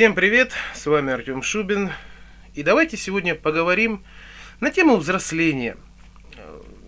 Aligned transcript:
Всем 0.00 0.14
привет, 0.14 0.52
с 0.72 0.86
вами 0.86 1.12
Артем 1.12 1.42
Шубин. 1.42 1.90
И 2.54 2.62
давайте 2.62 2.96
сегодня 2.96 3.34
поговорим 3.34 4.02
на 4.58 4.70
тему 4.70 4.96
взросления. 4.96 5.76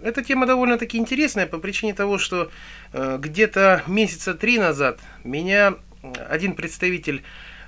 Эта 0.03 0.25
тема 0.25 0.47
довольно-таки 0.47 0.97
интересная 0.97 1.47
по 1.47 1.59
причине 1.59 1.93
того, 1.93 2.17
что 2.17 2.51
э, 2.95 3.19
где-то 3.21 3.83
месяца 3.87 4.33
три 4.33 4.59
назад 4.59 4.99
меня 5.25 5.75
один 6.27 6.55
представитель, 6.55 7.23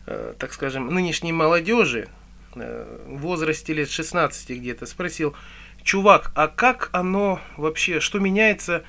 э, 0.06 0.32
так 0.38 0.54
скажем, 0.54 0.86
нынешней 0.86 1.34
молодежи 1.34 2.08
э, 2.54 3.04
в 3.06 3.18
возрасте 3.18 3.74
лет 3.74 3.90
16 3.90 4.48
где-то 4.48 4.86
спросил, 4.86 5.36
чувак, 5.82 6.32
а 6.34 6.48
как 6.48 6.88
оно 6.92 7.38
вообще, 7.58 8.00
что 8.00 8.18
меняется 8.18 8.82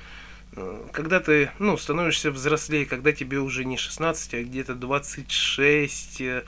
когда 0.91 1.19
ты, 1.19 1.51
ну, 1.59 1.77
становишься 1.77 2.31
взрослее, 2.31 2.85
когда 2.85 3.11
тебе 3.11 3.39
уже 3.39 3.65
не 3.65 3.77
16, 3.77 4.33
а 4.33 4.43
где-то 4.43 4.75
26, 4.75 6.21
э, 6.21 6.43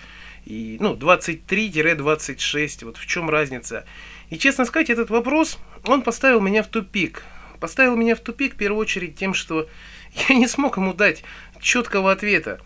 и, 0.45 0.77
ну, 0.79 0.95
23-26, 0.95 2.85
вот 2.85 2.97
в 2.97 3.05
чем 3.05 3.29
разница? 3.29 3.85
И, 4.29 4.37
честно 4.37 4.65
сказать, 4.65 4.89
этот 4.89 5.09
вопрос, 5.09 5.57
он 5.83 6.03
поставил 6.03 6.39
меня 6.39 6.63
в 6.63 6.67
тупик. 6.67 7.23
Поставил 7.59 7.97
меня 7.97 8.15
в 8.15 8.21
тупик, 8.21 8.53
в 8.53 8.57
первую 8.57 8.79
очередь, 8.79 9.15
тем, 9.15 9.33
что 9.33 9.67
я 10.29 10.35
не 10.35 10.47
смог 10.47 10.77
ему 10.77 10.93
дать 10.93 11.23
четкого 11.59 12.11
ответа. 12.11 12.61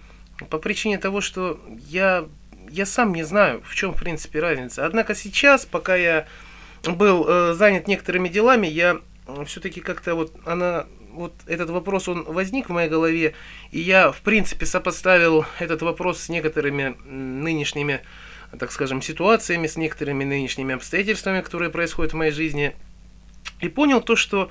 По 0.49 0.59
причине 0.59 0.99
того, 0.99 1.21
что 1.21 1.59
я, 1.87 2.25
я 2.69 2.85
сам 2.85 3.13
не 3.13 3.23
знаю, 3.23 3.63
в 3.65 3.73
чем, 3.73 3.93
в 3.93 3.97
принципе, 3.97 4.39
разница. 4.39 4.85
Однако 4.85 5.15
сейчас, 5.15 5.65
пока 5.65 5.95
я 5.95 6.27
был 6.83 7.25
э, 7.27 7.53
занят 7.53 7.87
некоторыми 7.87 8.29
делами, 8.29 8.67
я 8.67 8.99
все-таки 9.45 9.81
как-то 9.81 10.15
вот 10.15 10.35
она 10.45 10.85
вот 11.13 11.33
этот 11.45 11.69
вопрос, 11.69 12.07
он 12.07 12.23
возник 12.23 12.69
в 12.69 12.73
моей 12.73 12.89
голове, 12.89 13.33
и 13.71 13.79
я, 13.79 14.11
в 14.11 14.21
принципе, 14.21 14.65
сопоставил 14.65 15.45
этот 15.59 15.81
вопрос 15.81 16.21
с 16.21 16.29
некоторыми 16.29 16.95
нынешними, 17.05 18.01
так 18.57 18.71
скажем, 18.71 19.01
ситуациями, 19.01 19.67
с 19.67 19.77
некоторыми 19.77 20.23
нынешними 20.23 20.75
обстоятельствами, 20.75 21.41
которые 21.41 21.69
происходят 21.69 22.13
в 22.13 22.17
моей 22.17 22.31
жизни, 22.31 22.75
и 23.59 23.69
понял 23.69 24.01
то, 24.01 24.15
что, 24.15 24.49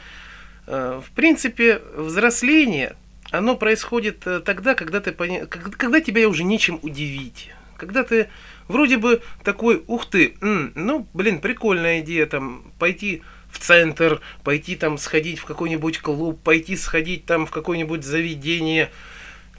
э, 0.66 1.00
в 1.04 1.10
принципе, 1.12 1.80
взросление, 1.96 2.96
оно 3.30 3.56
происходит 3.56 4.26
э, 4.26 4.40
тогда, 4.40 4.74
когда, 4.74 5.00
ты, 5.00 5.12
когда 5.12 6.00
тебя 6.00 6.28
уже 6.28 6.44
нечем 6.44 6.78
удивить. 6.82 7.50
Когда 7.76 8.04
ты 8.04 8.28
вроде 8.68 8.98
бы 8.98 9.22
такой, 9.42 9.82
ух 9.86 10.08
ты, 10.08 10.36
ну, 10.40 11.06
блин, 11.14 11.40
прикольная 11.40 12.00
идея, 12.00 12.26
там, 12.26 12.72
пойти 12.78 13.22
в 13.50 13.58
центр, 13.58 14.20
пойти 14.44 14.76
там 14.76 14.98
сходить 14.98 15.38
в 15.38 15.44
какой-нибудь 15.44 15.98
клуб, 15.98 16.40
пойти 16.42 16.76
сходить 16.76 17.26
там 17.26 17.46
в 17.46 17.50
какое-нибудь 17.50 18.04
заведение, 18.04 18.90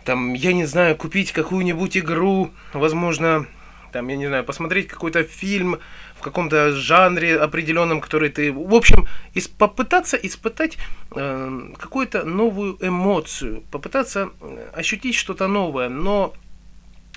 там, 0.06 0.34
я 0.34 0.54
не 0.54 0.66
знаю, 0.66 0.96
купить 0.96 1.32
какую-нибудь 1.32 1.98
игру, 1.98 2.52
возможно, 2.74 3.46
там, 3.92 4.08
я 4.08 4.16
не 4.16 4.28
знаю, 4.28 4.44
посмотреть 4.44 4.88
какой-то 4.88 5.24
фильм 5.24 5.80
в 6.16 6.22
каком-то 6.22 6.72
жанре 6.72 7.38
определенном, 7.38 8.00
который 8.00 8.30
ты... 8.30 8.52
В 8.52 8.74
общем, 8.74 9.08
из, 9.34 9.48
попытаться 9.48 10.18
испытать 10.18 10.78
э, 11.16 11.72
какую-то 11.78 12.24
новую 12.24 12.78
эмоцию, 12.80 13.64
попытаться 13.72 14.30
э, 14.40 14.70
ощутить 14.74 15.16
что-то 15.16 15.48
новое, 15.48 15.90
но 15.90 16.34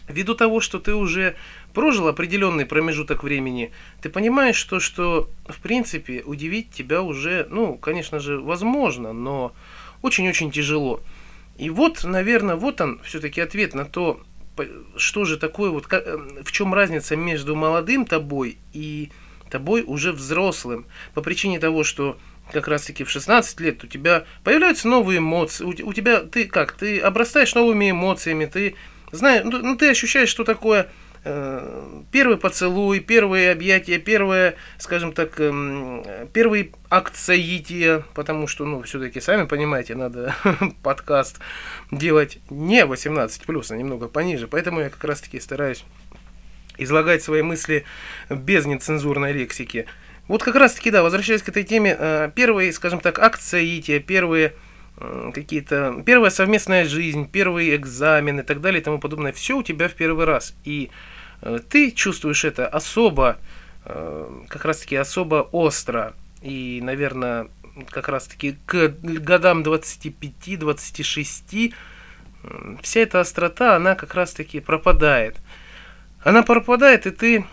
ввиду 0.09 0.35
того, 0.35 0.61
что 0.61 0.79
ты 0.79 0.95
уже 0.95 1.37
прожил 1.75 2.09
определенный 2.09 2.65
промежуток 2.65 3.25
времени, 3.25 3.73
ты 4.01 4.09
понимаешь, 4.09 4.57
что, 4.57 4.81
что 4.81 5.29
в 5.47 5.61
принципе 5.61 6.23
удивить 6.23 6.71
тебя 6.71 7.03
уже, 7.03 7.47
ну, 7.51 7.77
конечно 7.77 8.21
же, 8.21 8.41
возможно, 8.41 9.13
но 9.13 9.53
очень-очень 10.01 10.51
тяжело. 10.51 11.03
И 11.59 11.71
вот, 11.71 12.05
наверное, 12.05 12.57
вот 12.57 12.81
он 12.81 13.01
все-таки 13.05 13.41
ответ 13.41 13.75
на 13.75 13.85
то, 13.85 14.21
что 14.97 15.25
же 15.25 15.37
такое, 15.37 15.71
вот 15.71 15.87
как, 15.87 16.05
в 16.45 16.53
чем 16.53 16.73
разница 16.73 17.17
между 17.17 17.57
молодым 17.57 18.07
тобой 18.07 18.59
и 18.73 19.11
тобой 19.51 19.83
уже 19.87 20.13
взрослым. 20.13 20.87
По 21.13 21.23
причине 21.23 21.59
того, 21.59 21.85
что 21.85 22.19
как 22.53 22.69
раз 22.69 22.87
таки 22.87 23.05
в 23.05 23.11
16 23.11 23.61
лет 23.61 23.83
у 23.85 23.87
тебя 23.87 24.25
появляются 24.45 24.89
новые 24.89 25.19
эмоции, 25.19 25.65
у, 25.65 25.69
у 25.69 25.93
тебя, 25.93 26.21
ты 26.21 26.47
как, 26.47 26.73
ты 26.73 26.99
обрастаешь 27.01 27.55
новыми 27.55 27.91
эмоциями, 27.91 28.47
ты 28.47 28.77
знаешь, 29.13 29.43
ну, 29.45 29.59
ну 29.59 29.77
ты 29.77 29.91
ощущаешь, 29.91 30.29
что 30.29 30.45
такое 30.45 30.91
первый 31.25 32.37
поцелуй, 32.37 33.01
первые 33.01 33.51
объятия, 33.51 33.99
первое, 33.99 34.57
скажем 34.79 35.13
так, 35.13 35.35
э, 35.39 36.27
первый 36.35 36.73
акт 36.91 37.17
соития, 37.17 38.05
потому 38.15 38.47
что, 38.47 38.67
ну, 38.67 38.83
все-таки, 38.83 39.21
сами 39.21 39.47
понимаете, 39.47 39.95
надо 39.95 40.35
подкаст 40.83 41.41
делать 41.91 42.39
не 42.51 42.85
18+, 42.85 43.67
а 43.71 43.77
немного 43.77 44.09
пониже, 44.09 44.49
поэтому 44.49 44.81
я 44.81 44.91
как 44.91 45.03
раз-таки 45.05 45.41
стараюсь 45.41 45.85
излагать 46.77 47.23
свои 47.23 47.41
мысли 47.41 47.85
без 48.29 48.67
нецензурной 48.67 49.33
лексики. 49.33 49.87
Вот 50.29 50.43
как 50.43 50.57
раз-таки, 50.57 50.91
да, 50.91 51.03
возвращаясь 51.03 51.43
к 51.43 51.49
этой 51.49 51.65
теме, 51.65 51.97
э, 51.99 52.31
первый, 52.35 52.71
скажем 52.73 53.01
так, 53.01 53.19
акт 53.19 53.41
соития, 53.41 53.99
первые 53.99 54.53
какие-то 55.35 56.05
первая 56.07 56.31
совместная 56.31 56.85
жизнь, 56.85 57.29
первый 57.29 57.75
экзамен 57.75 58.39
и 58.39 58.43
так 58.45 58.61
далее 58.61 58.81
и 58.81 58.85
тому 58.85 59.01
подобное. 59.01 59.33
Все 59.33 59.59
у 59.59 59.63
тебя 59.65 59.89
в 59.89 59.95
первый 59.95 60.25
раз. 60.25 60.55
И 60.63 60.89
э, 60.89 61.14
ты 61.71 61.91
чувствуешь 61.91 62.45
это 62.45 62.67
особо, 62.67 63.39
э, 63.85 64.43
как 64.49 64.65
раз 64.65 64.81
таки 64.81 64.97
особо 64.97 65.49
остро. 65.53 66.15
И, 66.43 66.81
наверное, 66.83 67.49
как 67.91 68.09
раз 68.09 68.27
таки 68.27 68.57
к 68.67 68.89
годам 69.03 69.63
25-26 69.63 71.75
вся 72.83 73.01
эта 73.01 73.21
острота, 73.21 73.77
она 73.77 73.95
как 73.95 74.15
раз 74.15 74.33
таки 74.33 74.61
пропадает. 74.61 75.37
Она 76.23 76.43
пропадает, 76.43 77.07
и 77.07 77.11
ты 77.11 77.47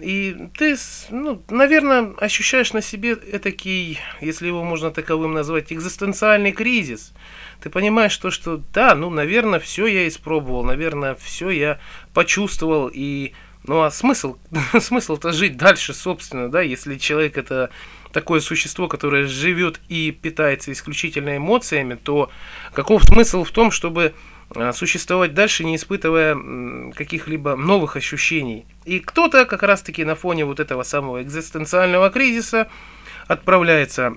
и 0.00 0.48
ты, 0.56 0.76
ну, 1.10 1.42
наверное, 1.50 2.14
ощущаешь 2.18 2.72
на 2.72 2.82
себе 2.82 3.12
этакий, 3.12 3.98
если 4.20 4.46
его 4.46 4.64
можно 4.64 4.90
таковым 4.90 5.34
назвать, 5.34 5.72
экзистенциальный 5.72 6.52
кризис. 6.52 7.12
Ты 7.62 7.70
понимаешь 7.70 8.16
то, 8.16 8.30
что 8.30 8.62
да, 8.72 8.94
ну, 8.94 9.10
наверное, 9.10 9.60
все 9.60 9.86
я 9.86 10.06
испробовал, 10.08 10.64
наверное, 10.64 11.14
все 11.14 11.50
я 11.50 11.78
почувствовал, 12.12 12.90
и 12.92 13.32
ну 13.66 13.82
а 13.82 13.90
смысл, 13.90 14.36
смысл-то 14.78 15.32
жить 15.32 15.56
дальше, 15.56 15.94
собственно, 15.94 16.50
да, 16.50 16.60
если 16.60 16.98
человек 16.98 17.38
это 17.38 17.70
такое 18.12 18.40
существо, 18.40 18.86
которое 18.86 19.26
живет 19.26 19.80
и 19.88 20.12
питается 20.12 20.72
исключительно 20.72 21.36
эмоциями, 21.36 21.94
то 21.94 22.30
каков 22.72 23.02
смысл 23.04 23.44
в 23.44 23.50
том, 23.50 23.70
чтобы 23.70 24.14
существовать 24.72 25.34
дальше, 25.34 25.64
не 25.64 25.76
испытывая 25.76 26.92
каких-либо 26.92 27.56
новых 27.56 27.96
ощущений. 27.96 28.66
И 28.84 29.00
кто-то 29.00 29.46
как 29.46 29.62
раз-таки 29.62 30.04
на 30.04 30.14
фоне 30.14 30.44
вот 30.44 30.60
этого 30.60 30.82
самого 30.82 31.22
экзистенциального 31.22 32.10
кризиса 32.10 32.68
отправляется 33.26 34.16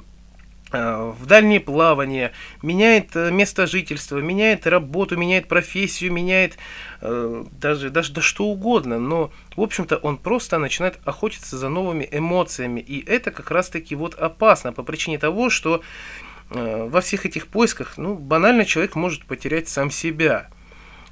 а, 0.69 1.11
в 1.11 1.25
дальнее 1.25 1.61
плавание, 1.61 2.33
меняет 2.61 3.15
э, 3.15 3.31
место 3.31 3.67
жительства, 3.67 4.17
меняет 4.17 4.67
работу, 4.67 5.15
меняет 5.15 5.47
профессию, 5.47 6.11
меняет 6.11 6.57
э, 6.99 7.45
даже, 7.51 7.89
даже 7.89 8.11
да 8.11 8.21
что 8.21 8.45
угодно, 8.45 8.99
но, 8.99 9.31
в 9.55 9.61
общем-то, 9.61 9.95
он 9.95 10.17
просто 10.17 10.57
начинает 10.57 10.99
охотиться 11.05 11.57
за 11.57 11.69
новыми 11.69 12.07
эмоциями, 12.11 12.81
и 12.81 13.01
это 13.05 13.31
как 13.31 13.49
раз-таки 13.49 13.95
вот 13.95 14.15
опасно 14.15 14.73
по 14.73 14.83
причине 14.83 15.17
того, 15.19 15.49
что 15.49 15.81
Э, 16.36 16.36
во 16.49 17.01
всех 17.01 17.25
этих 17.25 17.47
поисках, 17.47 17.97
ну, 17.97 18.15
банально 18.15 18.65
человек 18.65 18.95
может 18.95 19.25
потерять 19.25 19.67
сам 19.67 19.91
себя. 19.91 20.49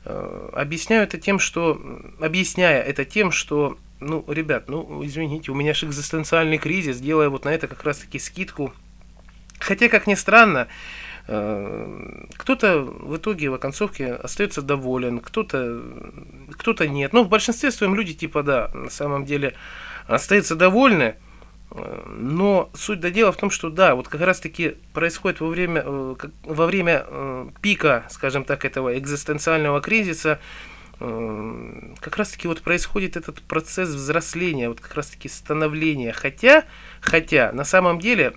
Э, 0.06 0.50
объясняю 0.54 1.04
это 1.04 1.18
тем, 1.18 1.40
что, 1.40 1.82
объясняя 2.22 2.82
это 2.82 3.06
тем, 3.06 3.32
что, 3.32 3.78
ну, 4.00 4.24
ребят, 4.28 4.70
ну, 4.70 5.04
извините, 5.04 5.52
у 5.52 5.56
меня 5.56 5.74
же 5.74 5.88
экзистенциальный 5.88 6.58
кризис, 6.58 7.00
делая 7.00 7.30
вот 7.30 7.46
на 7.46 7.50
это 7.50 7.68
как 7.68 7.84
раз-таки 7.84 8.20
скидку. 8.20 8.74
Хотя, 9.60 9.90
как 9.90 10.08
ни 10.08 10.16
странно, 10.16 10.68
э, 11.28 12.26
кто-то 12.38 12.82
в 12.82 13.18
итоге 13.18 13.50
в 13.50 13.56
оконцовке 13.56 14.14
остается 14.14 14.62
доволен, 14.62 15.20
кто-то 15.20 15.82
кто 16.58 16.74
нет. 16.86 17.14
Ну, 17.14 17.24
в 17.24 17.30
большинстве 17.30 17.72
своем 17.72 17.96
люди 17.96 18.14
типа 18.14 18.44
да, 18.44 18.72
на 18.74 18.90
самом 18.90 19.26
деле 19.26 19.56
остаются 20.08 20.56
довольны, 20.56 21.16
но 22.08 22.70
суть 22.74 23.00
до 23.00 23.12
дела 23.12 23.32
в 23.32 23.38
том, 23.38 23.50
что 23.50 23.70
да, 23.70 23.96
вот 23.96 24.08
как 24.08 24.22
раз 24.22 24.40
таки 24.40 24.78
происходит 24.94 25.42
во 25.42 25.48
время, 25.48 25.84
э, 25.86 26.16
во 26.44 26.66
время 26.66 27.06
э, 27.06 27.50
пика, 27.62 28.06
скажем 28.10 28.46
так, 28.46 28.66
этого 28.66 28.98
экзистенциального 28.98 29.82
кризиса, 29.82 30.40
э, 31.00 31.94
как 32.00 32.18
раз 32.18 32.32
таки 32.32 32.48
вот 32.48 32.62
происходит 32.62 33.18
этот 33.18 33.42
процесс 33.42 33.90
взросления, 33.90 34.70
вот 34.70 34.80
как 34.80 34.96
раз 34.96 35.08
таки 35.08 35.28
становления. 35.28 36.14
Хотя, 36.14 36.64
хотя 37.02 37.52
на 37.52 37.66
самом 37.66 38.00
деле 38.00 38.34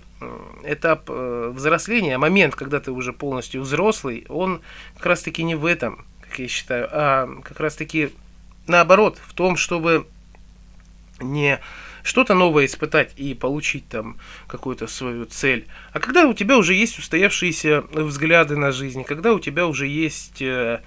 этап 0.64 1.08
взросления, 1.08 2.18
момент, 2.18 2.56
когда 2.56 2.80
ты 2.80 2.90
уже 2.90 3.12
полностью 3.12 3.62
взрослый, 3.62 4.26
он 4.28 4.62
как 4.96 5.06
раз 5.06 5.22
таки 5.22 5.44
не 5.44 5.54
в 5.54 5.64
этом, 5.64 6.04
как 6.22 6.40
я 6.40 6.48
считаю, 6.48 6.88
а 6.90 7.40
как 7.44 7.60
раз 7.60 7.76
таки 7.76 8.10
наоборот, 8.66 9.18
в 9.24 9.32
том, 9.32 9.56
чтобы 9.56 10.08
не 11.20 11.60
что-то 12.08 12.32
новое 12.32 12.64
испытать 12.64 13.12
и 13.16 13.34
получить 13.34 13.86
там 13.88 14.16
какую-то 14.46 14.86
свою 14.86 15.26
цель. 15.26 15.66
А 15.92 16.00
когда 16.00 16.26
у 16.26 16.32
тебя 16.32 16.56
уже 16.56 16.72
есть 16.72 16.98
устоявшиеся 16.98 17.84
взгляды 17.92 18.56
на 18.56 18.72
жизнь, 18.72 19.04
когда 19.04 19.34
у 19.34 19.38
тебя 19.38 19.66
уже 19.66 19.86
есть, 19.86 20.40
э, 20.40 20.80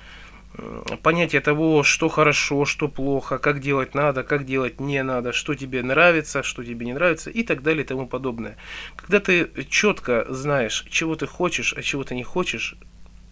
понятие 1.03 1.41
того, 1.41 1.83
что 1.83 2.09
хорошо, 2.09 2.65
что 2.65 2.87
плохо, 2.87 3.37
как 3.37 3.59
делать 3.59 3.93
надо, 3.93 4.23
как 4.23 4.45
делать 4.45 4.79
не 4.79 5.03
надо, 5.03 5.31
что 5.31 5.53
тебе 5.53 5.83
нравится, 5.83 6.41
что 6.41 6.63
тебе 6.63 6.87
не 6.87 6.93
нравится 6.93 7.29
и 7.29 7.43
так 7.43 7.61
далее 7.61 7.83
и 7.83 7.87
тому 7.87 8.07
подобное. 8.07 8.57
Когда 8.95 9.19
ты 9.19 9.47
четко 9.69 10.25
знаешь, 10.27 10.85
чего 10.89 11.15
ты 11.15 11.27
хочешь, 11.27 11.75
а 11.77 11.83
чего 11.83 12.03
ты 12.03 12.15
не 12.15 12.23
хочешь, 12.23 12.75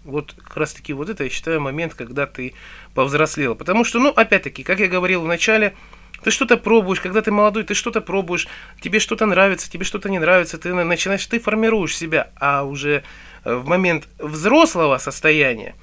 вот 0.04 0.34
как 0.34 0.58
раз 0.58 0.74
таки 0.74 0.94
вот 0.94 1.10
это 1.10 1.24
я 1.24 1.30
считаю 1.32 1.60
момент, 1.60 1.96
когда 1.96 2.28
ты 2.28 2.54
повзрослел. 2.94 3.56
Потому 3.56 3.84
что, 3.84 3.98
ну, 3.98 4.10
опять-таки, 4.10 4.62
как 4.64 4.80
я 4.80 4.88
говорил 4.88 5.22
в 5.22 5.28
начале, 5.28 5.74
ты 6.24 6.31
что-то 6.31 6.57
пробуешь, 6.57 7.00
когда 7.00 7.21
ты 7.21 7.31
молодой, 7.31 7.63
ты 7.63 7.74
что-то 7.74 8.01
пробуешь, 8.01 8.48
тебе 8.81 9.00
что-то 9.00 9.25
нравится, 9.25 9.69
тебе 9.69 9.86
что-то 9.86 10.10
не 10.10 10.19
нравится, 10.19 10.57
ты 10.57 10.74
начинаешь, 10.74 11.25
ты 11.25 11.39
формируешь 11.39 11.98
себя, 11.98 12.31
а 12.39 12.63
уже 12.63 13.04
э, 13.44 13.56
в 13.56 13.68
момент 13.68 14.07
взрослого 14.18 14.98
состояния 14.98 15.75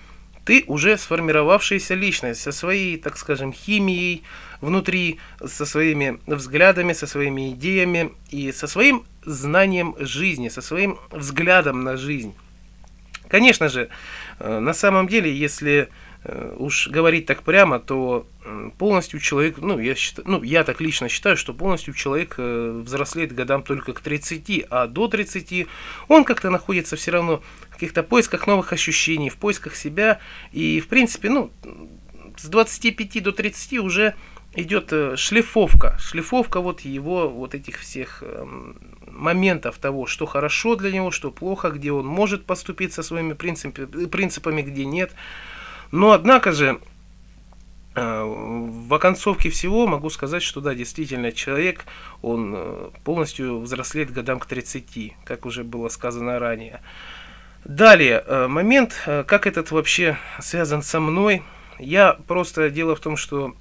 ты 0.46 0.62
уже 0.68 0.96
сформировавшаяся 0.96 1.94
личность 1.94 2.40
со 2.40 2.52
своей, 2.52 2.96
так 2.98 3.16
скажем, 3.16 3.52
химией 3.52 4.22
внутри, 4.60 5.18
со 5.44 5.66
своими 5.66 6.20
взглядами, 6.26 6.92
со 6.92 7.08
своими 7.08 7.50
идеями 7.50 8.12
и 8.30 8.52
со 8.52 8.68
своим 8.68 9.04
знанием 9.24 9.96
жизни, 9.98 10.48
со 10.48 10.62
своим 10.62 10.98
взглядом 11.10 11.82
на 11.82 11.96
жизнь. 11.96 12.32
Конечно 13.28 13.68
же, 13.68 13.88
э, 14.38 14.58
на 14.60 14.72
самом 14.72 15.08
деле, 15.08 15.36
если 15.36 15.88
уж 16.56 16.88
говорить 16.88 17.26
так 17.26 17.42
прямо, 17.42 17.78
то 17.78 18.26
полностью 18.78 19.20
человек, 19.20 19.58
ну 19.58 19.78
я, 19.78 19.94
считаю, 19.94 20.28
ну, 20.28 20.42
я 20.42 20.64
так 20.64 20.80
лично 20.80 21.08
считаю, 21.08 21.36
что 21.36 21.52
полностью 21.52 21.94
человек 21.94 22.34
э, 22.38 22.80
взрослеет 22.84 23.34
годам 23.34 23.62
только 23.62 23.92
к 23.92 24.00
30, 24.00 24.66
а 24.70 24.86
до 24.86 25.08
30 25.08 25.66
он 26.08 26.24
как-то 26.24 26.50
находится 26.50 26.96
все 26.96 27.10
равно 27.10 27.42
в 27.70 27.74
каких-то 27.74 28.02
поисках 28.02 28.46
новых 28.46 28.72
ощущений, 28.72 29.30
в 29.30 29.36
поисках 29.36 29.76
себя, 29.76 30.20
и 30.52 30.80
в 30.80 30.88
принципе, 30.88 31.30
ну, 31.30 31.50
с 32.36 32.48
25 32.48 33.22
до 33.22 33.32
30 33.32 33.78
уже 33.78 34.14
идет 34.54 35.18
шлифовка, 35.18 35.96
шлифовка 35.98 36.60
вот 36.60 36.80
его 36.80 37.28
вот 37.28 37.54
этих 37.54 37.78
всех 37.78 38.22
эм, 38.22 38.76
моментов 39.06 39.78
того, 39.78 40.06
что 40.06 40.26
хорошо 40.26 40.76
для 40.76 40.92
него, 40.92 41.10
что 41.10 41.30
плохо, 41.30 41.70
где 41.70 41.92
он 41.92 42.06
может 42.06 42.46
поступить 42.46 42.92
со 42.92 43.02
своими 43.02 43.34
принципами, 43.34 44.06
принципами 44.06 44.62
где 44.62 44.84
нет. 44.84 45.14
Но 45.92 46.12
однако 46.12 46.52
же 46.52 46.80
э, 47.94 48.22
в 48.24 48.92
оконцовке 48.92 49.50
всего 49.50 49.86
могу 49.86 50.10
сказать, 50.10 50.42
что 50.42 50.60
да, 50.60 50.74
действительно, 50.74 51.32
человек, 51.32 51.84
он 52.22 52.54
э, 52.56 52.90
полностью 53.04 53.60
взрослеет 53.60 54.12
годам 54.12 54.38
к 54.38 54.46
30, 54.46 55.14
как 55.24 55.46
уже 55.46 55.64
было 55.64 55.88
сказано 55.88 56.38
ранее. 56.38 56.80
Далее, 57.64 58.22
э, 58.26 58.46
момент, 58.46 59.00
как 59.04 59.46
этот 59.46 59.70
вообще 59.70 60.18
связан 60.40 60.82
со 60.82 61.00
мной. 61.00 61.42
Я 61.78 62.14
просто, 62.26 62.70
дело 62.70 62.96
в 62.96 63.00
том, 63.00 63.16
что 63.16 63.54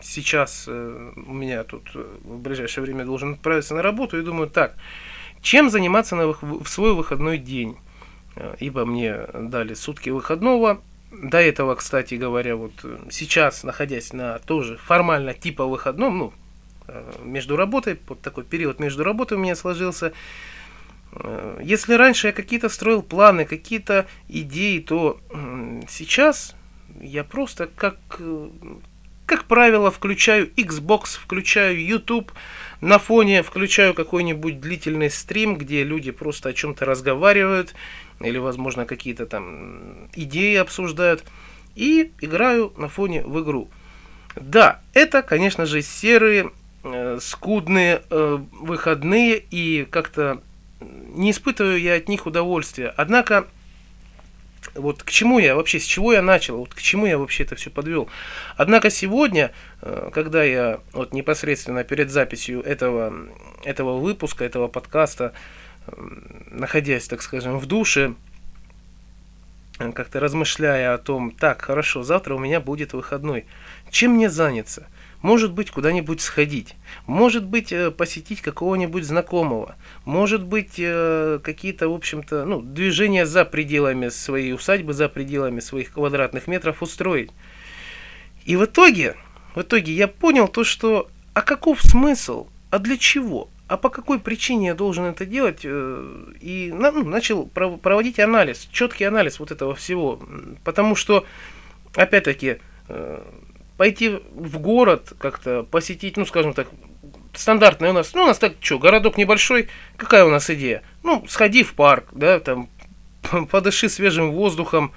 сейчас 0.00 0.68
у 0.68 1.32
меня 1.32 1.64
тут 1.64 1.92
в 1.92 2.38
ближайшее 2.38 2.84
время 2.84 3.04
должен 3.04 3.32
отправиться 3.32 3.74
на 3.74 3.82
работу 3.82 4.16
и 4.16 4.22
думаю, 4.22 4.48
так, 4.48 4.76
чем 5.42 5.70
заниматься 5.70 6.14
на, 6.14 6.28
в 6.28 6.68
свой 6.68 6.94
выходной 6.94 7.38
день? 7.38 7.76
Ибо 8.60 8.84
мне 8.84 9.26
дали 9.34 9.74
сутки 9.74 10.10
выходного. 10.10 10.80
До 11.10 11.38
этого, 11.38 11.74
кстати 11.74 12.14
говоря, 12.14 12.56
вот 12.56 12.72
сейчас, 13.10 13.64
находясь 13.64 14.12
на 14.12 14.38
тоже 14.40 14.76
формально 14.76 15.32
типа 15.32 15.64
выходном, 15.64 16.18
ну, 16.18 16.32
между 17.22 17.56
работой, 17.56 17.98
вот 18.06 18.20
такой 18.20 18.44
период 18.44 18.78
между 18.78 19.04
работой 19.04 19.38
у 19.38 19.40
меня 19.40 19.56
сложился. 19.56 20.12
Если 21.62 21.94
раньше 21.94 22.28
я 22.28 22.32
какие-то 22.32 22.68
строил 22.68 23.02
планы, 23.02 23.46
какие-то 23.46 24.06
идеи, 24.28 24.80
то 24.80 25.18
сейчас 25.88 26.54
я 27.00 27.24
просто 27.24 27.66
как 27.66 27.98
как 29.28 29.44
правило, 29.44 29.90
включаю 29.90 30.48
Xbox, 30.56 31.18
включаю 31.22 31.84
YouTube, 31.84 32.32
на 32.80 32.98
фоне 32.98 33.42
включаю 33.42 33.92
какой-нибудь 33.92 34.58
длительный 34.58 35.10
стрим, 35.10 35.56
где 35.56 35.84
люди 35.84 36.10
просто 36.10 36.48
о 36.48 36.52
чем-то 36.54 36.86
разговаривают, 36.86 37.74
или, 38.20 38.38
возможно, 38.38 38.86
какие-то 38.86 39.26
там 39.26 40.08
идеи 40.14 40.56
обсуждают, 40.56 41.24
и 41.76 42.10
играю 42.22 42.72
на 42.78 42.88
фоне 42.88 43.22
в 43.22 43.42
игру. 43.42 43.68
Да, 44.34 44.80
это, 44.94 45.22
конечно 45.22 45.66
же, 45.66 45.82
серые, 45.82 46.50
э, 46.82 47.18
скудные 47.20 48.02
э, 48.08 48.38
выходные, 48.52 49.44
и 49.50 49.86
как-то 49.90 50.40
не 50.80 51.32
испытываю 51.32 51.78
я 51.78 51.94
от 51.96 52.08
них 52.08 52.24
удовольствия. 52.24 52.94
Однако 52.96 53.46
вот 54.74 55.02
к 55.02 55.10
чему 55.10 55.38
я 55.38 55.54
вообще, 55.54 55.80
с 55.80 55.84
чего 55.84 56.12
я 56.12 56.22
начал, 56.22 56.58
вот 56.58 56.74
к 56.74 56.80
чему 56.80 57.06
я 57.06 57.18
вообще 57.18 57.44
это 57.44 57.56
все 57.56 57.70
подвел. 57.70 58.08
Однако 58.56 58.90
сегодня, 58.90 59.52
э, 59.82 60.10
когда 60.12 60.44
я 60.44 60.80
вот 60.92 61.12
непосредственно 61.12 61.84
перед 61.84 62.10
записью 62.10 62.62
этого, 62.62 63.12
этого 63.64 63.98
выпуска, 63.98 64.44
этого 64.44 64.68
подкаста, 64.68 65.32
находясь, 66.50 67.08
так 67.08 67.22
скажем, 67.22 67.58
в 67.58 67.66
душе, 67.66 68.14
э, 69.78 69.92
как-то 69.92 70.20
размышляя 70.20 70.94
о 70.94 70.98
том, 70.98 71.30
так, 71.30 71.62
хорошо, 71.62 72.02
завтра 72.02 72.34
у 72.34 72.38
меня 72.38 72.60
будет 72.60 72.92
выходной, 72.92 73.46
чем 73.90 74.12
мне 74.12 74.28
заняться– 74.28 74.86
может 75.22 75.52
быть, 75.52 75.70
куда-нибудь 75.70 76.20
сходить, 76.20 76.76
может 77.06 77.44
быть, 77.44 77.72
э, 77.72 77.90
посетить 77.90 78.40
какого-нибудь 78.40 79.04
знакомого, 79.04 79.76
может 80.04 80.44
быть, 80.44 80.74
э, 80.78 81.40
какие-то, 81.42 81.88
в 81.88 81.94
общем-то, 81.94 82.44
ну, 82.44 82.62
движения 82.62 83.26
за 83.26 83.44
пределами 83.44 84.08
своей 84.08 84.52
усадьбы, 84.52 84.92
за 84.92 85.08
пределами 85.08 85.60
своих 85.60 85.92
квадратных 85.92 86.46
метров 86.46 86.82
устроить. 86.82 87.30
И 88.44 88.56
в 88.56 88.64
итоге, 88.64 89.16
в 89.54 89.62
итоге 89.62 89.92
я 89.92 90.06
понял 90.06 90.46
то, 90.46 90.62
что, 90.62 91.08
а 91.34 91.42
каков 91.42 91.82
смысл, 91.82 92.46
а 92.70 92.78
для 92.78 92.96
чего, 92.96 93.50
а 93.66 93.76
по 93.76 93.88
какой 93.88 94.20
причине 94.20 94.68
я 94.68 94.74
должен 94.74 95.04
это 95.04 95.26
делать, 95.26 95.60
э, 95.64 96.32
и 96.40 96.72
ну, 96.72 97.04
начал 97.04 97.46
проводить 97.46 98.20
анализ, 98.20 98.68
четкий 98.70 99.04
анализ 99.04 99.40
вот 99.40 99.50
этого 99.50 99.74
всего, 99.74 100.20
потому 100.62 100.94
что, 100.94 101.26
опять-таки, 101.94 102.58
пойти 103.78 104.20
в 104.34 104.58
город 104.58 105.14
как-то 105.18 105.62
посетить, 105.62 106.18
ну, 106.18 106.26
скажем 106.26 106.52
так, 106.52 106.68
стандартная 107.32 107.90
у 107.90 107.92
нас, 107.94 108.12
ну, 108.12 108.24
у 108.24 108.26
нас 108.26 108.38
так, 108.38 108.54
что, 108.60 108.78
городок 108.78 109.16
небольшой, 109.16 109.68
какая 109.96 110.24
у 110.24 110.30
нас 110.30 110.50
идея? 110.50 110.82
Ну, 111.04 111.24
сходи 111.28 111.62
в 111.62 111.74
парк, 111.74 112.06
да, 112.12 112.40
там, 112.40 112.68
подыши 113.50 113.88
свежим 113.88 114.32
воздухом, 114.32 114.92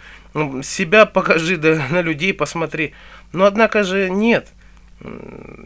себя 0.63 1.05
покажи, 1.05 1.57
да, 1.57 1.87
на 1.91 2.01
людей 2.01 2.33
посмотри. 2.33 2.93
Но, 3.31 3.45
однако 3.45 3.83
же, 3.83 4.09
нет. 4.09 4.49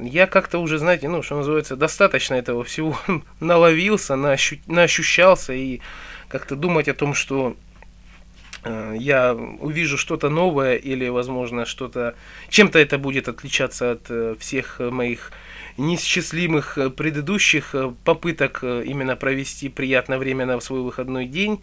Я 0.02 0.28
как-то 0.28 0.60
уже, 0.60 0.78
знаете, 0.78 1.08
ну, 1.08 1.24
что 1.24 1.38
называется, 1.38 1.78
достаточно 1.78 2.36
этого 2.36 2.66
всего 2.66 2.98
наловился, 3.40 4.18
наощу, 4.18 4.58
наощущался 4.68 5.54
и 5.54 5.80
как-то 6.28 6.58
думать 6.58 6.90
о 6.90 6.94
том, 6.94 7.14
что 7.14 7.56
я 8.66 9.34
увижу 9.34 9.98
что-то 9.98 10.30
новое 10.30 10.76
или, 10.76 11.08
возможно, 11.08 11.66
что-то... 11.66 12.16
Чем-то 12.50 12.80
это 12.80 12.98
будет 12.98 13.28
отличаться 13.28 13.92
от 13.92 14.06
э, 14.10 14.36
всех 14.40 14.80
моих 14.80 15.32
неисчислимых 15.78 16.78
э, 16.78 16.90
предыдущих 16.90 17.76
попыток 18.04 18.64
именно 18.64 19.16
провести 19.16 19.70
приятное 19.70 20.18
время 20.18 20.46
на 20.46 20.60
свой 20.60 20.82
выходной 20.82 21.26
день. 21.26 21.62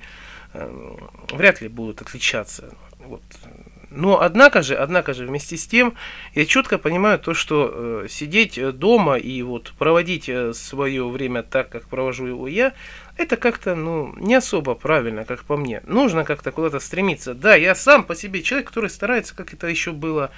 Вряд 1.33 1.63
ли 1.63 1.69
будут 1.69 2.03
отличаться. 2.03 2.75
Вот. 2.99 3.23
Но 3.95 4.21
однако 4.21 4.63
же, 4.63 4.75
однако 4.75 5.13
же, 5.13 5.27
вместе 5.27 5.57
с 5.57 5.67
тем, 5.67 5.95
я 6.35 6.47
четко 6.47 6.79
понимаю 6.79 7.19
то, 7.19 7.35
что 7.35 7.71
э, 7.73 8.07
сидеть 8.09 8.59
дома 8.79 9.17
и 9.17 9.43
вот 9.43 9.73
проводить 9.79 10.31
свое 10.53 11.09
время 11.09 11.43
так, 11.43 11.69
как 11.69 11.89
провожу 11.89 12.27
его 12.27 12.49
я, 12.49 12.73
это 13.17 13.37
как-то, 13.37 13.75
ну, 13.75 14.15
не 14.17 14.35
особо 14.35 14.75
правильно, 14.75 15.25
как 15.25 15.45
по 15.45 15.57
мне. 15.57 15.83
Нужно 15.87 16.25
как-то 16.25 16.51
куда-то 16.51 16.81
стремиться. 16.81 17.35
Да, 17.35 17.55
я 17.55 17.75
сам 17.75 18.05
по 18.05 18.15
себе 18.15 18.43
человек, 18.43 18.69
который 18.69 18.91
старается, 18.91 19.35
как 19.35 19.53
это 19.53 19.67
еще 19.67 19.93
было 19.93 20.31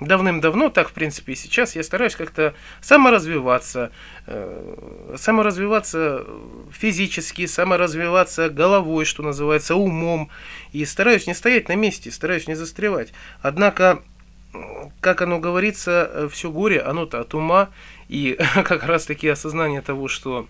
давным-давно, 0.00 0.68
так, 0.68 0.90
в 0.90 0.92
принципе, 0.92 1.32
и 1.32 1.36
сейчас, 1.36 1.74
я 1.74 1.82
стараюсь 1.82 2.14
как-то 2.14 2.54
саморазвиваться, 2.80 3.90
э, 4.26 5.14
саморазвиваться 5.16 6.24
физически, 6.70 7.46
саморазвиваться 7.46 8.48
головой, 8.48 9.04
что 9.04 9.22
называется, 9.22 9.74
умом, 9.74 10.30
и 10.72 10.84
стараюсь 10.84 11.26
не 11.26 11.34
стоять 11.34 11.68
на 11.68 11.74
месте, 11.74 12.12
стараюсь 12.12 12.46
не 12.46 12.54
застревать. 12.54 13.12
Однако, 13.42 14.02
как 15.00 15.22
оно 15.22 15.40
говорится, 15.40 16.28
все 16.32 16.50
горе, 16.50 16.80
оно-то 16.80 17.20
от 17.20 17.34
ума, 17.34 17.70
и 18.08 18.38
как 18.54 18.84
раз 18.84 19.04
таки 19.04 19.26
осознание 19.28 19.82
того, 19.82 20.06
что 20.06 20.46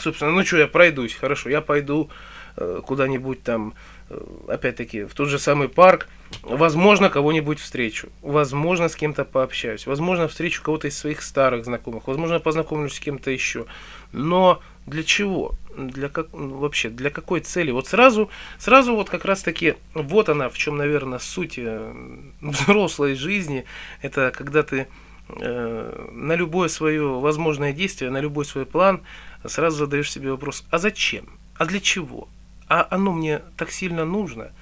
Собственно, 0.00 0.32
ну 0.32 0.44
что, 0.44 0.58
я 0.58 0.66
пройдусь, 0.66 1.14
хорошо, 1.14 1.48
я 1.48 1.60
пойду 1.60 2.10
э, 2.56 2.80
куда-нибудь 2.84 3.42
там, 3.42 3.74
э, 4.10 4.20
опять-таки, 4.48 5.04
в 5.04 5.14
тот 5.14 5.28
же 5.28 5.38
самый 5.38 5.68
парк, 5.68 6.08
возможно, 6.42 7.10
кого-нибудь 7.10 7.58
встречу, 7.58 8.08
возможно, 8.22 8.88
с 8.88 8.96
кем-то 8.96 9.24
пообщаюсь, 9.24 9.86
возможно, 9.86 10.28
встречу 10.28 10.62
кого-то 10.62 10.88
из 10.88 10.98
своих 10.98 11.22
старых 11.22 11.64
знакомых, 11.64 12.06
возможно, 12.06 12.40
познакомлюсь 12.40 12.94
с 12.94 13.00
кем-то 13.00 13.30
еще. 13.30 13.66
Но 14.12 14.60
для 14.86 15.02
чего? 15.02 15.54
Для 15.76 16.08
как, 16.08 16.28
вообще, 16.32 16.88
для 16.88 17.10
какой 17.10 17.40
цели? 17.40 17.70
Вот 17.70 17.86
сразу, 17.86 18.30
сразу 18.58 18.94
вот 18.94 19.10
как 19.10 19.24
раз 19.24 19.42
таки, 19.42 19.74
вот 19.94 20.28
она, 20.28 20.48
в 20.48 20.56
чем, 20.56 20.76
наверное, 20.76 21.18
суть 21.18 21.58
э, 21.58 21.92
взрослой 22.40 23.14
жизни, 23.14 23.64
это 24.02 24.32
когда 24.36 24.62
ты 24.62 24.88
на 25.28 26.34
любое 26.36 26.68
свое 26.68 27.06
возможное 27.20 27.74
действие, 27.74 28.10
на 28.10 28.18
любой 28.18 28.46
свой 28.46 28.64
план 28.64 29.02
сразу 29.46 29.78
задаешь 29.78 30.10
себе 30.10 30.30
вопрос, 30.30 30.64
а 30.70 30.78
зачем? 30.78 31.38
А 31.56 31.66
для 31.66 31.80
чего? 31.80 32.28
А 32.68 32.86
оно 32.90 33.12
мне 33.12 33.42
так 33.56 33.70
сильно 33.70 34.04
нужно? 34.04 34.52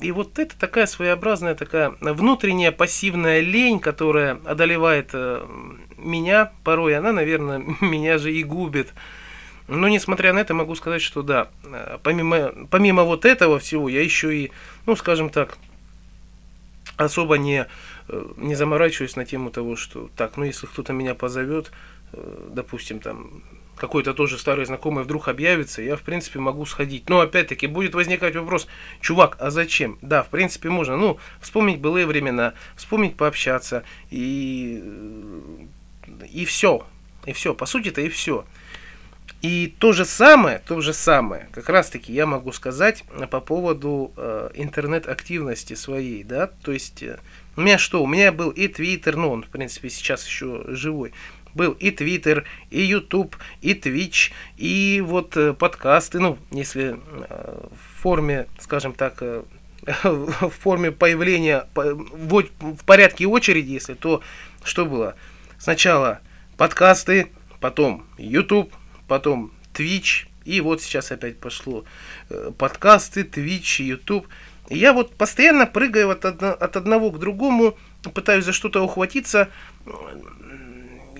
И 0.00 0.10
вот 0.10 0.38
это 0.38 0.58
такая 0.58 0.86
своеобразная, 0.86 1.54
такая 1.54 1.94
внутренняя 2.00 2.72
пассивная 2.72 3.40
лень, 3.40 3.78
которая 3.78 4.40
одолевает 4.44 5.10
э, 5.12 5.46
меня 5.96 6.50
порой, 6.64 6.96
она, 6.96 7.12
наверное, 7.12 7.62
меня 7.80 8.18
же 8.18 8.32
и 8.32 8.42
губит. 8.42 8.92
Но 9.68 9.88
несмотря 9.88 10.32
на 10.32 10.40
это, 10.40 10.54
могу 10.54 10.74
сказать, 10.74 11.02
что 11.02 11.22
да, 11.22 11.48
э, 11.64 11.98
помимо, 12.02 12.52
помимо 12.68 13.04
вот 13.04 13.24
этого 13.24 13.60
всего, 13.60 13.88
я 13.88 14.02
еще 14.02 14.36
и, 14.36 14.50
ну, 14.86 14.96
скажем 14.96 15.30
так, 15.30 15.56
особо 16.96 17.38
не, 17.38 17.66
э, 18.08 18.26
не 18.38 18.56
заморачиваюсь 18.56 19.14
на 19.14 19.24
тему 19.24 19.50
того, 19.50 19.76
что 19.76 20.10
так, 20.16 20.36
ну, 20.36 20.44
если 20.44 20.66
кто-то 20.66 20.92
меня 20.92 21.14
позовет, 21.14 21.70
допустим, 22.12 22.98
там, 22.98 23.42
какой-то 23.76 24.14
тоже 24.14 24.38
старый 24.38 24.64
знакомый 24.64 25.04
вдруг 25.04 25.28
объявится, 25.28 25.82
я, 25.82 25.96
в 25.96 26.02
принципе, 26.02 26.38
могу 26.38 26.66
сходить. 26.66 27.08
Но, 27.08 27.20
опять-таки, 27.20 27.66
будет 27.66 27.94
возникать 27.94 28.36
вопрос, 28.36 28.68
чувак, 29.00 29.36
а 29.40 29.50
зачем? 29.50 29.98
Да, 30.02 30.22
в 30.22 30.28
принципе, 30.28 30.68
можно, 30.68 30.96
ну, 30.96 31.18
вспомнить 31.40 31.80
былые 31.80 32.06
времена, 32.06 32.54
вспомнить 32.76 33.16
пообщаться, 33.16 33.84
и, 34.10 34.82
и 36.30 36.44
все. 36.44 36.86
И 37.26 37.32
все, 37.32 37.54
по 37.54 37.66
сути-то 37.66 38.00
и 38.00 38.08
все. 38.08 38.44
И 39.42 39.74
то 39.80 39.92
же 39.92 40.04
самое, 40.04 40.60
то 40.64 40.80
же 40.80 40.92
самое, 40.92 41.48
как 41.52 41.68
раз-таки 41.68 42.12
я 42.12 42.26
могу 42.26 42.52
сказать 42.52 43.02
по 43.28 43.40
поводу 43.40 44.12
э, 44.16 44.50
интернет-активности 44.54 45.74
своей, 45.74 46.22
да, 46.22 46.46
то 46.46 46.70
есть 46.70 47.02
э, 47.02 47.18
у 47.56 47.60
меня 47.60 47.76
что, 47.76 48.04
у 48.04 48.06
меня 48.06 48.30
был 48.30 48.50
и 48.50 48.68
Твиттер, 48.68 49.16
ну 49.16 49.32
он, 49.32 49.42
в 49.42 49.48
принципе, 49.48 49.90
сейчас 49.90 50.24
еще 50.24 50.64
живой, 50.68 51.12
был 51.54 51.72
и 51.72 51.90
Твиттер, 51.90 52.44
и 52.70 52.82
Ютуб, 52.82 53.36
и 53.60 53.74
Твич, 53.74 54.32
и 54.56 55.02
вот 55.04 55.36
э, 55.36 55.52
подкасты, 55.52 56.18
ну, 56.18 56.38
если 56.50 56.96
э, 57.28 57.66
в 57.70 58.00
форме, 58.00 58.46
скажем 58.58 58.92
так, 58.92 59.18
э, 59.20 59.42
в 60.04 60.50
форме 60.50 60.92
появления 60.92 61.66
в 61.74 62.84
порядке 62.84 63.26
очереди, 63.26 63.72
если 63.72 63.94
то 63.94 64.22
что 64.64 64.86
было? 64.86 65.16
Сначала 65.58 66.20
подкасты, 66.56 67.28
потом 67.60 68.06
YouTube, 68.16 68.72
потом 69.08 69.52
Twitch, 69.74 70.26
и 70.44 70.60
вот 70.60 70.82
сейчас 70.82 71.12
опять 71.12 71.38
пошло 71.38 71.84
подкасты, 72.58 73.22
Twitch, 73.22 73.82
YouTube. 73.82 74.26
И 74.68 74.78
я 74.78 74.92
вот 74.92 75.14
постоянно 75.14 75.66
прыгаю 75.66 76.10
от, 76.10 76.24
от 76.24 76.76
одного 76.76 77.10
к 77.10 77.18
другому, 77.18 77.76
пытаюсь 78.14 78.44
за 78.44 78.52
что-то 78.52 78.82
ухватиться, 78.82 79.48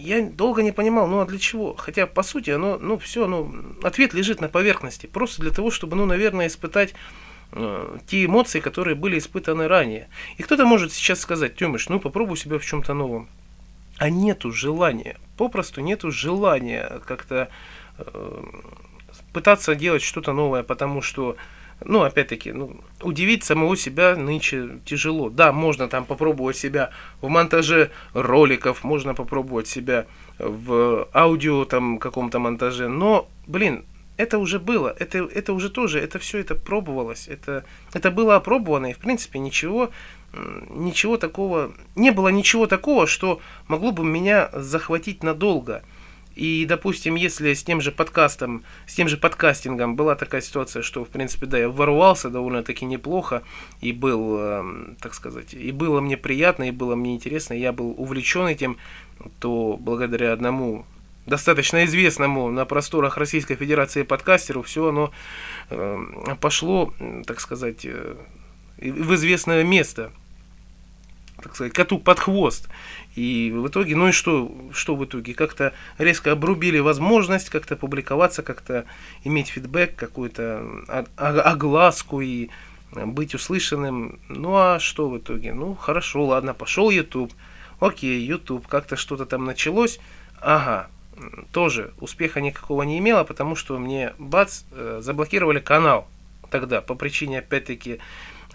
я 0.03 0.23
долго 0.23 0.63
не 0.63 0.73
понимал, 0.73 1.07
ну 1.07 1.21
а 1.21 1.27
для 1.27 1.39
чего? 1.39 1.75
Хотя, 1.75 2.07
по 2.07 2.23
сути, 2.23 2.51
оно, 2.51 2.79
ну, 2.79 2.99
все, 2.99 3.27
ну, 3.27 3.55
ответ 3.83 4.15
лежит 4.15 4.41
на 4.41 4.49
поверхности. 4.49 5.07
Просто 5.07 5.43
для 5.43 5.51
того, 5.51 5.71
чтобы, 5.71 5.97
ну, 5.97 6.07
наверное, 6.07 6.49
испытать 6.49 6.95
э, 7.53 7.99
те 8.07 8.25
эмоции, 8.25 8.61
которые 8.61 8.95
были 8.95 9.19
испытаны 9.19 9.69
ранее. 9.69 10.09
И 10.39 10.43
кто-то 10.43 10.67
может 10.67 10.93
сейчас 10.93 11.21
сказать, 11.21 11.57
Тёмыш, 11.57 11.89
ну, 11.89 12.01
попробуй 12.01 12.37
себя 12.37 12.59
в 12.59 12.65
чем-то 12.65 12.95
новом. 12.95 13.29
А 13.99 14.11
нету 14.11 14.51
желания, 14.51 15.17
попросту 15.37 15.81
нету 15.81 16.11
желания 16.11 17.01
как-то 17.07 17.49
э, 17.99 18.45
пытаться 19.33 19.75
делать 19.75 20.03
что-то 20.03 20.33
новое, 20.33 20.63
потому 20.63 21.03
что 21.03 21.37
ну, 21.85 22.03
опять-таки, 22.03 22.53
ну, 22.53 22.81
удивить 23.03 23.45
самого 23.45 23.77
себя 23.77 24.17
нынче 24.17 24.79
тяжело. 24.85 25.31
Да, 25.31 25.53
можно 25.53 25.89
там 25.89 26.05
попробовать 26.05 26.57
себя 26.57 26.91
в 27.21 27.29
монтаже 27.29 27.91
роликов, 28.15 28.85
можно 28.85 29.15
попробовать 29.15 29.69
себя 29.69 30.07
в 30.39 31.09
аудио 31.15 31.65
там 31.65 31.99
каком-то 31.99 32.39
монтаже, 32.39 32.89
но, 32.89 33.29
блин, 33.47 33.85
это 34.17 34.39
уже 34.39 34.59
было, 34.59 34.95
это, 34.99 35.19
это 35.19 35.53
уже 35.53 35.71
тоже, 35.71 35.99
это 35.99 36.19
все 36.19 36.39
это 36.39 36.55
пробовалось, 36.55 37.29
это, 37.29 37.65
это 37.93 38.11
было 38.11 38.37
опробовано, 38.37 38.91
и 38.91 38.93
в 38.93 38.99
принципе 38.99 39.39
ничего, 39.39 39.91
ничего 40.71 41.17
такого, 41.17 41.73
не 41.97 42.11
было 42.11 42.29
ничего 42.29 42.67
такого, 42.67 43.07
что 43.07 43.41
могло 43.69 43.93
бы 43.93 44.05
меня 44.05 44.51
захватить 44.53 45.23
надолго. 45.23 45.83
И, 46.35 46.65
допустим, 46.67 47.15
если 47.15 47.53
с 47.53 47.63
тем 47.63 47.81
же 47.81 47.93
подкастом, 47.93 48.65
с 48.87 48.95
тем 48.95 49.09
же 49.09 49.17
подкастингом 49.17 49.97
была 49.97 50.15
такая 50.15 50.41
ситуация, 50.41 50.83
что, 50.83 51.05
в 51.05 51.09
принципе, 51.09 51.47
да, 51.47 51.59
я 51.59 51.69
ворвался 51.69 52.31
довольно-таки 52.31 52.85
неплохо, 52.85 53.43
и 53.81 53.93
был, 53.93 54.37
э, 54.39 54.95
так 55.01 55.15
сказать, 55.15 55.55
и 55.55 55.73
было 55.73 56.01
мне 56.01 56.17
приятно, 56.17 56.69
и 56.69 56.71
было 56.71 56.95
мне 56.95 57.15
интересно, 57.15 57.55
я 57.55 57.73
был 57.73 57.95
увлечен 57.97 58.47
этим, 58.47 58.79
то 59.41 59.77
благодаря 59.79 60.33
одному 60.33 60.87
достаточно 61.27 61.85
известному 61.85 62.51
на 62.51 62.65
просторах 62.65 63.17
Российской 63.17 63.55
Федерации 63.55 64.03
подкастеру 64.03 64.63
все 64.63 64.89
оно 64.89 65.13
э, 65.71 65.99
пошло, 66.41 66.93
так 67.27 67.41
сказать, 67.41 67.85
э, 67.85 68.17
в 68.79 69.15
известное 69.15 69.63
место– 69.65 70.13
так 71.43 71.55
сказать, 71.55 71.73
коту 71.73 71.99
под 71.99 72.19
хвост. 72.19 72.69
И 73.15 73.53
в 73.55 73.69
итоге, 73.69 73.97
ну 73.97 74.09
и 74.09 74.13
что, 74.13 74.51
что 74.73 74.97
в 74.97 75.05
итоге? 75.05 75.35
Как-то 75.35 75.73
резко 75.99 76.33
обрубили 76.33 76.79
возможность 76.79 77.51
как-то 77.51 77.77
публиковаться, 77.77 78.43
как-то 78.43 78.85
иметь 79.25 79.49
фидбэк, 79.49 79.95
какую-то 79.97 81.07
огласку 81.17 82.21
и 82.21 82.49
быть 82.93 83.35
услышанным. 83.35 84.21
Ну 84.29 84.55
а 84.57 84.79
что 84.79 85.09
в 85.09 85.19
итоге? 85.19 85.53
Ну 85.53 85.75
хорошо, 85.75 86.27
ладно, 86.27 86.55
пошел 86.55 86.91
YouTube. 86.91 87.33
Окей, 87.81 88.25
YouTube, 88.25 88.67
как-то 88.69 88.97
что-то 88.97 89.27
там 89.27 89.45
началось. 89.45 89.99
Ага, 90.41 90.89
тоже 91.53 91.93
успеха 91.99 92.41
никакого 92.41 92.83
не 92.83 92.99
имело, 92.99 93.25
потому 93.25 93.57
что 93.57 93.79
мне, 93.79 94.13
бац, 94.19 94.63
э, 94.73 95.01
заблокировали 95.03 95.61
канал 95.61 96.09
тогда 96.51 96.81
по 96.81 96.95
причине, 96.95 97.39
опять-таки, 97.39 97.99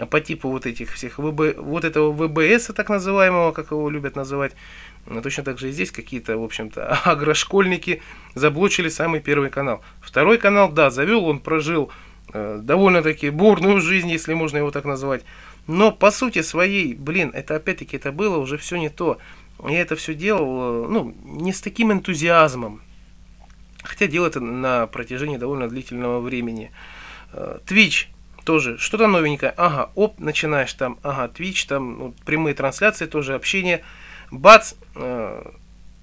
по 0.06 0.22
типу 0.22 0.50
вот 0.50 0.66
этих 0.66 0.94
всех 0.94 1.18
ВБ, 1.18 1.58
вот 1.58 1.84
этого 1.84 2.12
ВБС, 2.12 2.68
так 2.68 2.90
называемого, 2.90 3.52
как 3.52 3.72
его 3.72 3.90
любят 3.90 4.16
называть. 4.16 4.54
Но 5.08 5.22
точно 5.22 5.44
так 5.44 5.58
же 5.58 5.70
и 5.70 5.72
здесь 5.72 5.92
какие-то, 5.92 6.38
в 6.38 6.44
общем-то, 6.44 6.88
агрошкольники 7.06 8.02
заблочили 8.36 8.90
самый 8.90 9.22
первый 9.22 9.50
канал. 9.50 9.82
Второй 10.02 10.38
канал, 10.38 10.72
да, 10.72 10.90
завел, 10.92 11.26
он 11.26 11.40
прожил 11.40 11.92
э, 12.34 12.60
довольно-таки 12.62 13.30
бурную 13.30 13.82
жизнь, 13.82 14.10
если 14.10 14.34
можно 14.34 14.58
его 14.58 14.72
так 14.72 14.86
назвать. 14.86 15.24
Но 15.66 15.92
по 15.92 16.12
сути 16.12 16.42
своей, 16.42 16.94
блин, 16.94 17.32
это 17.34 17.56
опять-таки 17.56 17.98
это 17.98 18.12
было 18.12 18.38
уже 18.38 18.58
все 18.58 18.78
не 18.78 18.90
то. 18.90 19.18
Я 19.68 19.82
это 19.82 19.96
все 19.96 20.14
делал, 20.14 20.86
э, 20.86 20.88
ну, 20.90 21.16
не 21.24 21.54
с 21.54 21.62
таким 21.62 21.92
энтузиазмом. 21.92 22.82
Хотя 23.84 24.08
делал 24.08 24.28
это 24.28 24.42
на 24.42 24.86
протяжении 24.88 25.38
довольно 25.38 25.68
длительного 25.70 26.20
времени. 26.20 26.72
Э, 27.32 27.60
Twitch 27.66 28.08
тоже 28.48 28.78
что-то 28.78 29.08
новенькое, 29.08 29.54
ага, 29.58 29.92
оп, 29.94 30.20
начинаешь 30.20 30.74
там, 30.74 31.00
ага, 31.04 31.30
Twitch, 31.36 31.68
там 31.68 32.00
ну, 32.00 32.14
прямые 32.26 32.54
трансляции, 32.54 33.06
тоже 33.06 33.36
общение, 33.36 33.84
бац, 34.32 34.76
э, 34.96 35.52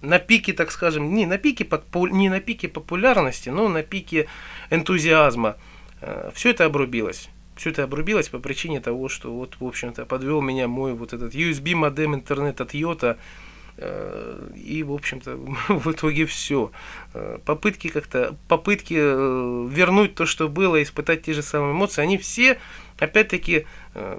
на 0.02 0.18
пике, 0.18 0.52
так 0.52 0.70
скажем, 0.70 1.14
не 1.14 1.24
на 1.24 1.38
пике, 1.38 1.66
не 2.10 2.28
на 2.28 2.40
пике 2.40 2.68
популярности, 2.68 3.48
но 3.48 3.68
на 3.68 3.82
пике 3.82 4.26
энтузиазма, 4.68 5.56
э, 6.02 6.32
все 6.34 6.50
это 6.50 6.66
обрубилось. 6.66 7.30
Все 7.56 7.70
это 7.70 7.84
обрубилось 7.84 8.28
по 8.28 8.38
причине 8.38 8.80
того, 8.80 9.08
что 9.08 9.32
вот, 9.32 9.56
в 9.58 9.64
общем-то, 9.64 10.04
подвел 10.04 10.42
меня 10.42 10.68
мой 10.68 10.92
вот 10.92 11.14
этот 11.14 11.34
USB 11.34 11.74
модем 11.74 12.14
интернет 12.14 12.60
от 12.60 12.74
Йота, 12.74 13.16
и, 13.76 14.84
в 14.84 14.92
общем-то, 14.92 15.36
в 15.68 15.90
итоге 15.90 16.26
все. 16.26 16.70
Э, 17.12 17.38
попытки 17.44 17.88
как-то, 17.88 18.36
попытки 18.48 18.94
э, 18.96 19.68
вернуть 19.68 20.14
то, 20.14 20.26
что 20.26 20.48
было, 20.48 20.82
испытать 20.82 21.22
те 21.22 21.32
же 21.32 21.42
самые 21.42 21.72
эмоции, 21.72 22.02
они 22.02 22.16
все, 22.18 22.58
опять-таки, 22.98 23.66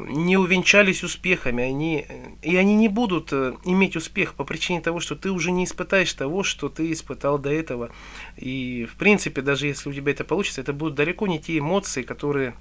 не 0.08 0.38
увенчались 0.38 1.04
успехами. 1.04 1.64
Они, 1.64 2.06
и 2.42 2.56
они 2.56 2.76
не 2.76 2.88
будут 2.88 3.34
иметь 3.34 3.96
успех 3.96 4.34
по 4.34 4.46
причине 4.46 4.80
того, 4.80 5.02
что 5.02 5.16
ты 5.16 5.32
уже 5.32 5.52
не 5.52 5.66
испытаешь 5.66 6.14
того, 6.14 6.44
что 6.44 6.70
ты 6.70 6.92
испытал 6.92 7.38
до 7.38 7.50
этого. 7.50 7.92
И, 8.38 8.88
в 8.90 8.96
принципе, 8.96 9.42
даже 9.42 9.68
если 9.68 9.90
у 9.90 9.94
тебя 9.94 10.12
это 10.14 10.24
получится, 10.24 10.62
это 10.62 10.72
будут 10.72 10.96
далеко 10.96 11.28
не 11.28 11.40
те 11.40 11.58
эмоции, 11.58 12.04
которые 12.04 12.56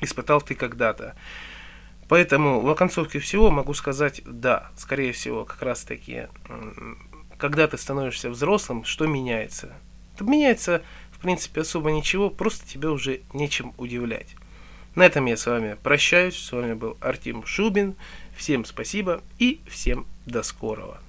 испытал 0.00 0.40
ты 0.40 0.54
когда-то. 0.54 1.14
Поэтому 2.08 2.60
в 2.60 2.68
оконцовке 2.68 3.18
всего 3.18 3.50
могу 3.50 3.74
сказать, 3.74 4.22
да, 4.26 4.70
скорее 4.76 5.12
всего, 5.12 5.44
как 5.44 5.62
раз 5.62 5.82
таки, 5.82 6.28
когда 7.38 7.66
ты 7.66 7.78
становишься 7.78 8.30
взрослым, 8.30 8.84
что 8.84 9.06
меняется? 9.06 9.72
Это 10.14 10.24
меняется, 10.24 10.82
в 11.10 11.18
принципе, 11.20 11.62
особо 11.62 11.90
ничего, 11.90 12.28
просто 12.28 12.66
тебя 12.68 12.90
уже 12.90 13.22
нечем 13.32 13.72
удивлять. 13.78 14.36
На 14.94 15.06
этом 15.06 15.24
я 15.26 15.36
с 15.36 15.46
вами 15.46 15.76
прощаюсь. 15.82 16.36
С 16.36 16.52
вами 16.52 16.74
был 16.74 16.98
Артем 17.00 17.46
Шубин. 17.46 17.96
Всем 18.36 18.64
спасибо 18.64 19.22
и 19.38 19.60
всем 19.66 20.06
до 20.26 20.42
скорого. 20.42 21.01